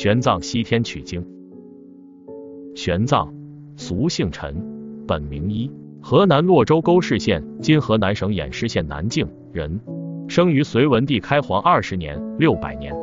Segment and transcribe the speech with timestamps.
[0.00, 1.22] 玄奘西天取经。
[2.74, 3.28] 玄奘，
[3.76, 4.56] 俗姓陈，
[5.06, 5.70] 本名一，
[6.00, 9.78] 河南洛州沟市县（今河南省偃师县南境）人，
[10.26, 12.94] 生于隋文帝开皇二十年（六百年）。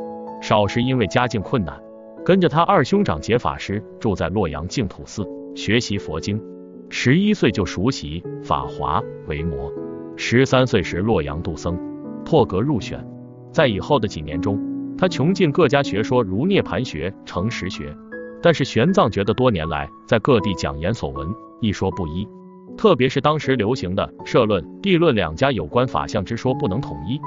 [0.42, 1.80] 少时因为家境困难，
[2.24, 5.24] 跟着他二兄长结法师住在洛阳净土寺
[5.54, 6.42] 学习佛经。
[6.88, 9.72] 十一岁就熟悉法华、维摩。
[10.16, 11.78] 十三岁时洛阳度僧，
[12.24, 13.06] 破格入选。
[13.52, 14.58] 在以后的几年中，
[14.98, 17.96] 他穷尽各家学说，如涅盘学、成实学。
[18.42, 21.28] 但是玄奘觉得多年来在各地讲言所闻
[21.60, 22.28] 一说不一，
[22.76, 27.20] 特别是当时流行的社论、地论两家有关法相之说不能统一，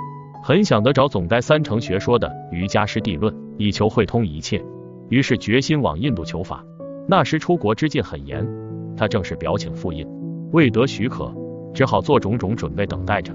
[0.44, 4.64] 很想得找总该三成学说的瑜伽师地论，以求会通一切。
[5.10, 6.64] 于是决心往印度求法。
[7.08, 8.48] 那时出国之禁很严，
[8.96, 10.08] 他正是表请复印，
[10.52, 11.34] 未得许可，
[11.74, 13.34] 只好做种种准备等待着。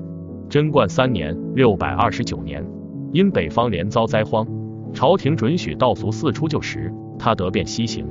[0.49, 2.65] 贞观三年（六百二十九年），
[3.17, 4.47] 因北方连遭灾荒，
[4.93, 6.93] 朝廷准许道俗四出就时。
[7.19, 8.07] 他得便西行，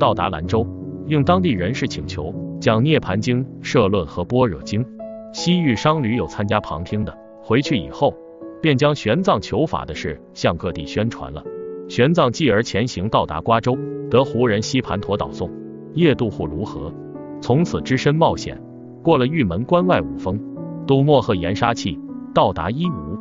[0.00, 0.66] 到达兰州，
[1.06, 4.84] 应当地人士请求，讲《涅盘经》《摄论》和《般若经》。
[5.32, 8.12] 西域商旅有参加旁听的，回去以后，
[8.60, 11.40] 便将玄奘求法的事向各地宣传了。
[11.88, 13.78] 玄奘继而前行，到达瓜州，
[14.10, 15.48] 得胡人西盘陀导送，
[15.94, 16.92] 夜渡护卢河，
[17.40, 18.60] 从此只身冒险，
[19.04, 20.36] 过了玉门关外五峰，
[20.84, 21.96] 渡漠河盐沙气，
[22.34, 23.17] 到达伊吾。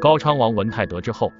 [0.00, 1.30] 高昌王文泰得知后，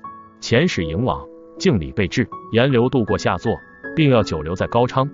[0.42, 1.26] 遣使迎往。
[1.58, 3.58] 敬礼备至，沿流渡过下座，
[3.96, 5.08] 并要久留在高昌。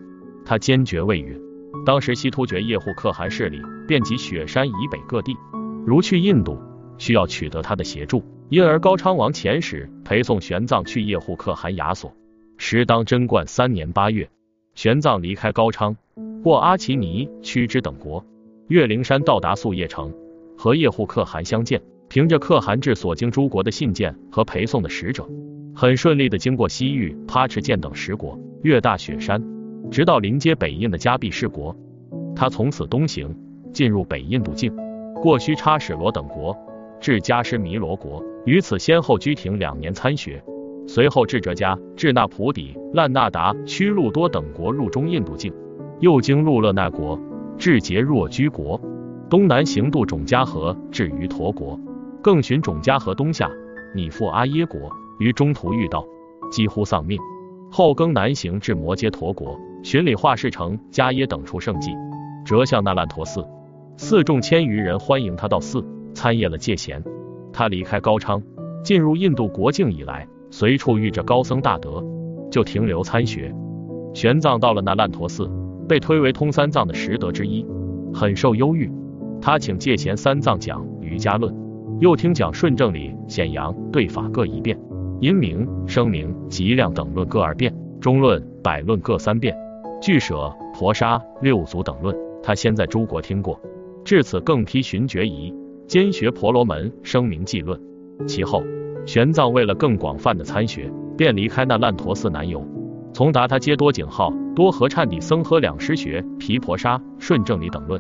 [0.44, 1.40] 他坚决未允。
[1.84, 5.36] 当时西突厥叶护可汗势力遍及雪山以北各地，
[5.86, 6.58] 如去印度，
[6.98, 12.12] 需要取得他的协助，因而高昌王遣使陪送玄奘去叶护可汗亚所。
[12.56, 14.28] 时当贞观三年八月，
[14.74, 15.96] 玄奘离开高昌，
[16.42, 18.24] 过阿奇尼、屈之等国，
[18.66, 20.12] 越灵山到达宿叶城，
[20.58, 21.80] 和叶护可汗相见。
[22.08, 25.28] 凭着可汗至所经诸国的信件和陪送的使者。
[25.74, 29.42] 很顺利的经过西域、帕赤涧等十国，越大雪山，
[29.90, 31.76] 直到临接北印的迦毕士国。
[32.34, 33.36] 他从此东行，
[33.72, 34.74] 进入北印度境，
[35.14, 36.56] 过须差史罗等国，
[37.00, 40.42] 至迦湿弥罗国，于此先后居停两年参学。
[40.88, 45.52] 随后至哲迦、至那普底、烂那达、屈路多等国，入中印度境，
[46.00, 47.20] 又经路勒那国，
[47.58, 48.80] 至杰若居国，
[49.28, 51.78] 东南行渡种迦河，至于陀国，
[52.26, 53.48] 更寻种家河东下，
[53.94, 54.90] 拟赴阿耶国。
[55.20, 56.04] 于中途遇到，
[56.50, 57.16] 几乎丧命。
[57.70, 61.92] 后更南行至摩揭陀国，巡礼化世城、迦耶等处圣迹，
[62.44, 63.46] 折向那烂陀寺，
[63.96, 67.00] 寺众千余人欢迎他到寺参谒了戒贤。
[67.52, 68.42] 他离开高昌，
[68.82, 72.02] 进入印度国境以来，随处遇着高僧大德，
[72.50, 73.54] 就停留参学。
[74.14, 75.48] 玄奘到了那烂陀寺，
[75.88, 77.64] 被推为通三藏的十德之一，
[78.12, 78.90] 很受忧郁。
[79.40, 81.54] 他请戒贤三藏讲瑜伽论，
[82.00, 84.78] 又听讲顺正理、显扬对法各一遍。
[85.20, 89.56] 因明、声明、极量等论各二遍，中论、百论各三遍，
[90.00, 93.58] 俱舍、婆沙、六祖等论，他先在诸国听过，
[94.04, 95.54] 至此更批寻觉疑，
[95.86, 97.80] 兼学婆罗门、声明记论。
[98.26, 98.62] 其后，
[99.06, 102.62] 玄奘为了更广泛的参学，便离开那烂陀寺南游，
[103.14, 107.98] 从达他揭多景号、多和忏底僧和两师学毗婆沙、顺正理等论，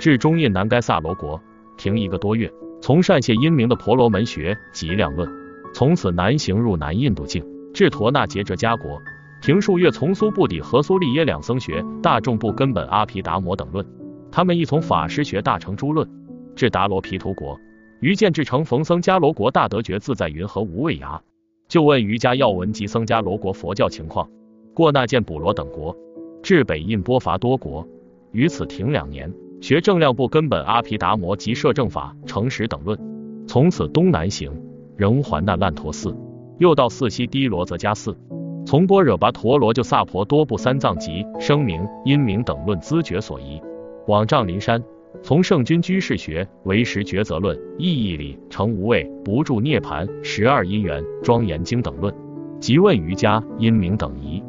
[0.00, 1.40] 至中印南该萨罗国，
[1.76, 5.28] 停一个多月，从善谢因明的婆罗门学及量论。
[5.74, 7.44] 从此南行入南印度境，
[7.74, 8.98] 至陀那杰哲迦国，
[9.42, 13.84] 停数月，从苏布底和苏利耶两僧学大众部根本阿毗达摩等论，
[14.30, 16.08] 他们亦从法师学大乘诸论，
[16.54, 17.58] 至达罗毗荼国，
[18.00, 21.20] 于见至成逢僧迦罗国大德觉自在云和无畏崖，
[21.68, 24.26] 就问瑜伽要闻及僧迦罗国佛教情况。
[24.72, 25.94] 过那见补罗等国，
[26.42, 27.86] 至北印波伐多国，
[28.32, 32.98] 于此停两年，学正量部根本阿毗达摩及摄正法诚实等论，
[33.46, 34.50] 从此东南行。
[34.96, 36.16] 仍还那烂陀寺，
[36.56, 38.16] 又到寺西低罗则迦寺，
[38.64, 43.60] 从般若跋陀罗就萨婆多部三藏及声明、因明等论资觉所依，
[44.06, 44.82] 往丈林山，
[45.22, 52.14] 从圣君居士学为实抉择论、意义理、成无畏、不住涅盘、十二因缘、庄严经等论，
[52.58, 54.42] 即问瑜伽、因明等疑，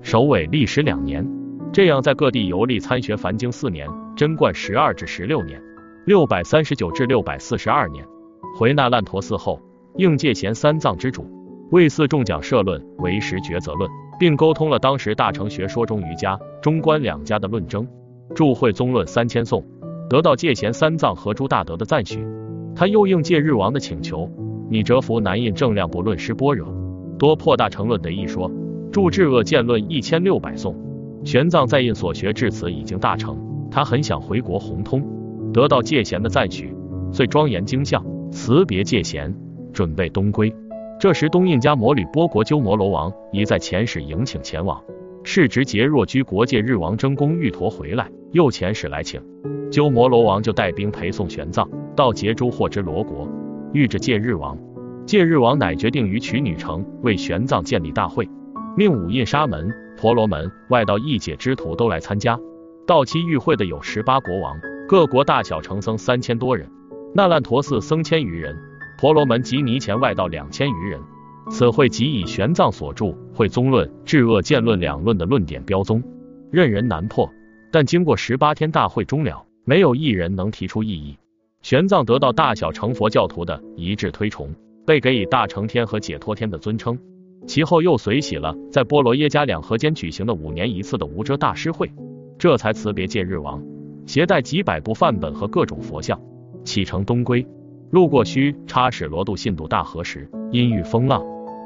[0.00, 1.24] 首尾历时两年，
[1.72, 5.58] 这样在各地游历参学梵经四年，贞观十二至十六年，
[6.04, 8.04] 六百三十九至六百四十二年，
[8.58, 9.58] 回那烂陀寺后。
[9.96, 11.26] 应戒贤三藏之主，
[11.70, 17.86] 为四众讲社论、为实抉择论，并沟通了当时大乘学说中瑜伽、中观两家的论争，
[18.34, 19.62] 著会宗论三千颂，
[20.08, 22.26] 得到戒贤三藏和诸大德的赞许。
[22.74, 24.30] 他又应戒日王的请求，
[24.70, 26.66] 拟折服南印正量部论师般若，
[27.18, 28.50] 多破大乘论的一说，
[28.90, 30.91] 著智恶见论一千六百颂。
[31.24, 33.36] 玄奘在印所学至此已经大成，
[33.70, 35.02] 他很想回国弘通，
[35.52, 36.74] 得到戒贤的赞许，
[37.12, 39.34] 遂庄严经相，辞别戒贤。
[39.72, 40.54] 准备东归，
[41.00, 44.82] 这时东印家魔女波国鸠摩罗王已在遣使迎请前往。
[45.24, 49.22] 世侄节若居国界日王争功玉陀回来，又遣使来请。
[49.70, 51.66] 鸠摩罗王就带兵陪送玄奘
[51.96, 53.26] 到杰珠或之罗国，
[53.72, 54.58] 遇着戒日王。
[55.06, 58.28] 戒日王乃决定于曲女城为玄奘建立大会，
[58.76, 59.72] 命五印沙门、
[60.02, 62.36] 婆罗门、外道一解之徒都来参加。
[62.88, 66.68] 到期与会的有十八国王，各国大小乘僧三千多人，
[67.14, 68.58] 那烂陀寺僧千余人，
[68.98, 71.00] 婆罗门及尼前外道两千余人。
[71.52, 76.02] 此会即以玄奘所著《会宗论》《至恶见论》两论的论点标宗，
[76.50, 77.30] 任人难破。
[77.70, 81.16] 但经过十八天大会终了，没有一人能提出异议。
[81.60, 84.52] 玄奘得到大小乘佛教徒的一致推崇，
[84.84, 86.98] 被给以大乘天和解脱天的尊称。
[87.46, 91.90] 其后又随喜了在波罗耶加两河间举行的五年一次的无遮大师会，
[92.38, 93.62] 这才辞别戒日王，
[94.06, 96.20] 携带几百部范本和各种佛像，
[96.64, 97.46] 启程东归。
[97.90, 101.22] 路过须差使罗度信度大河时，因遇风浪。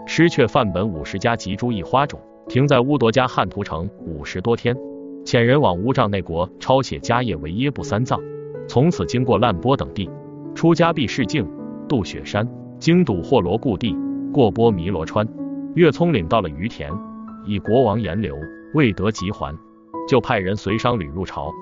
[0.06, 4.76] 失却范本五十家及诸异花种，停在乌夺加汉图城五十多天。
[5.24, 8.20] 遣人往乌藏内国抄写迦叶为耶布三藏，
[8.68, 10.08] 从此经过烂波等地，
[10.54, 11.44] 出迦毕世境，
[11.88, 13.96] 渡雪山，经堵霍罗故地，
[14.32, 15.26] 过波弥罗川，
[15.76, 16.90] 岳聪领到了于田，
[17.44, 18.34] 以国王言流
[18.72, 19.54] 未得即还，
[20.08, 21.52] 就派人随商旅入朝，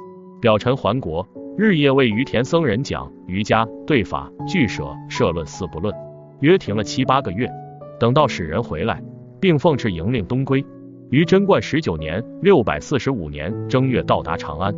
[0.41, 1.29] 表陈还国，
[1.59, 5.93] 日夜为于田僧人讲瑜伽、对法、俱舍、社论四不论，
[6.39, 7.51] 约停了七八个月。
[7.99, 9.03] 等到使人回来，
[9.41, 10.65] 并奉敕迎令东归。
[11.11, 14.73] 于贞观十九年（六百四十五年）正月到达长安，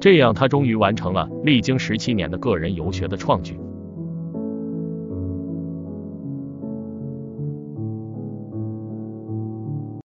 [0.00, 3.56] 这样他终于完成了历经十七年的个人游学的创举。